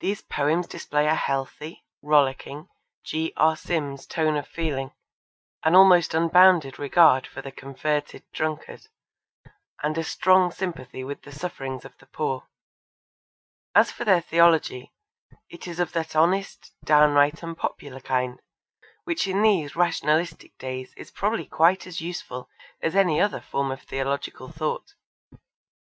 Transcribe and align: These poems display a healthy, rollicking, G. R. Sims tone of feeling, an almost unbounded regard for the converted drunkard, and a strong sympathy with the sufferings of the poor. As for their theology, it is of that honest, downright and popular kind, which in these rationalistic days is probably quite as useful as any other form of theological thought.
These 0.00 0.20
poems 0.20 0.66
display 0.66 1.06
a 1.06 1.14
healthy, 1.14 1.86
rollicking, 2.02 2.68
G. 3.06 3.32
R. 3.38 3.56
Sims 3.56 4.06
tone 4.06 4.36
of 4.36 4.46
feeling, 4.46 4.92
an 5.64 5.74
almost 5.74 6.12
unbounded 6.12 6.78
regard 6.78 7.26
for 7.26 7.40
the 7.40 7.50
converted 7.50 8.22
drunkard, 8.34 8.88
and 9.82 9.96
a 9.96 10.04
strong 10.04 10.52
sympathy 10.52 11.02
with 11.04 11.22
the 11.22 11.32
sufferings 11.32 11.86
of 11.86 11.96
the 11.96 12.04
poor. 12.04 12.48
As 13.74 13.90
for 13.90 14.04
their 14.04 14.20
theology, 14.20 14.92
it 15.48 15.66
is 15.66 15.80
of 15.80 15.92
that 15.92 16.14
honest, 16.14 16.74
downright 16.84 17.42
and 17.42 17.56
popular 17.56 18.00
kind, 18.00 18.42
which 19.04 19.26
in 19.26 19.40
these 19.40 19.74
rationalistic 19.74 20.58
days 20.58 20.92
is 20.98 21.10
probably 21.10 21.46
quite 21.46 21.86
as 21.86 22.02
useful 22.02 22.50
as 22.82 22.94
any 22.94 23.18
other 23.22 23.40
form 23.40 23.70
of 23.70 23.80
theological 23.80 24.52
thought. 24.52 24.92